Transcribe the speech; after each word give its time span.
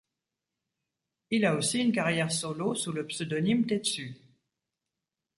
Il 1.29 1.45
a 1.45 1.53
aussi 1.53 1.77
une 1.77 1.91
carrière 1.91 2.31
solo 2.31 2.73
sous 2.73 2.91
le 2.91 3.05
pseudonyme 3.05 3.67
Tetsu. 3.67 4.17